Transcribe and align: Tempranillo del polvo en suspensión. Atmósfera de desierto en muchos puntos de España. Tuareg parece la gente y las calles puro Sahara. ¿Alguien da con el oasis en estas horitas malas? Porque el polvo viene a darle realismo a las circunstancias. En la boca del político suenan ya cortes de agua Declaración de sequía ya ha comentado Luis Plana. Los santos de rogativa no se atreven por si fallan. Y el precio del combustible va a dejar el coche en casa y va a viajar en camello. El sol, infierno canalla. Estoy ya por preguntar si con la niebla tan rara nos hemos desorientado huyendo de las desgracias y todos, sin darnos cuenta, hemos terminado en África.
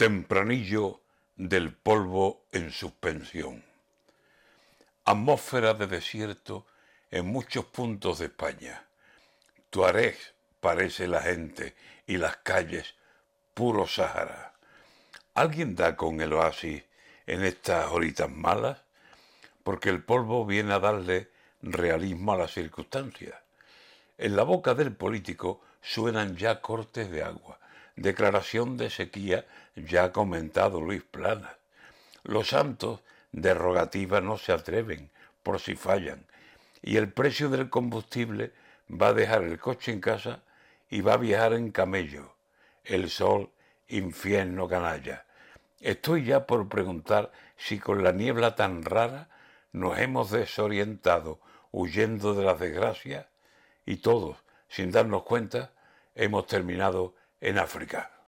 Tempranillo 0.00 1.02
del 1.36 1.74
polvo 1.74 2.46
en 2.52 2.72
suspensión. 2.72 3.62
Atmósfera 5.04 5.74
de 5.74 5.86
desierto 5.88 6.64
en 7.10 7.26
muchos 7.26 7.66
puntos 7.66 8.20
de 8.20 8.24
España. 8.24 8.86
Tuareg 9.68 10.16
parece 10.58 11.06
la 11.06 11.20
gente 11.20 11.76
y 12.06 12.16
las 12.16 12.38
calles 12.38 12.94
puro 13.52 13.86
Sahara. 13.86 14.54
¿Alguien 15.34 15.76
da 15.76 15.96
con 15.96 16.22
el 16.22 16.32
oasis 16.32 16.82
en 17.26 17.44
estas 17.44 17.90
horitas 17.90 18.30
malas? 18.30 18.80
Porque 19.62 19.90
el 19.90 20.02
polvo 20.02 20.46
viene 20.46 20.72
a 20.72 20.78
darle 20.78 21.28
realismo 21.60 22.32
a 22.32 22.38
las 22.38 22.52
circunstancias. 22.52 23.34
En 24.16 24.34
la 24.34 24.44
boca 24.44 24.72
del 24.72 24.96
político 24.96 25.60
suenan 25.82 26.38
ya 26.38 26.62
cortes 26.62 27.10
de 27.10 27.22
agua 27.22 27.59
Declaración 28.00 28.78
de 28.78 28.88
sequía 28.88 29.44
ya 29.76 30.04
ha 30.04 30.12
comentado 30.12 30.80
Luis 30.80 31.02
Plana. 31.02 31.58
Los 32.22 32.48
santos 32.48 33.00
de 33.30 33.52
rogativa 33.52 34.22
no 34.22 34.38
se 34.38 34.52
atreven 34.52 35.10
por 35.42 35.60
si 35.60 35.76
fallan. 35.76 36.24
Y 36.80 36.96
el 36.96 37.12
precio 37.12 37.50
del 37.50 37.68
combustible 37.68 38.54
va 38.90 39.08
a 39.08 39.12
dejar 39.12 39.42
el 39.42 39.58
coche 39.58 39.92
en 39.92 40.00
casa 40.00 40.40
y 40.88 41.02
va 41.02 41.12
a 41.12 41.18
viajar 41.18 41.52
en 41.52 41.72
camello. 41.72 42.32
El 42.84 43.10
sol, 43.10 43.50
infierno 43.88 44.66
canalla. 44.66 45.26
Estoy 45.78 46.24
ya 46.24 46.46
por 46.46 46.70
preguntar 46.70 47.30
si 47.58 47.78
con 47.78 48.02
la 48.02 48.12
niebla 48.12 48.56
tan 48.56 48.82
rara 48.82 49.28
nos 49.72 49.98
hemos 49.98 50.30
desorientado 50.30 51.38
huyendo 51.70 52.32
de 52.32 52.44
las 52.46 52.58
desgracias 52.58 53.26
y 53.84 53.96
todos, 53.96 54.38
sin 54.70 54.90
darnos 54.90 55.24
cuenta, 55.24 55.72
hemos 56.14 56.46
terminado 56.46 57.19
en 57.40 57.58
África. 57.58 58.19